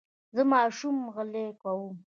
[0.35, 1.93] زه ماشوم غلی کوم.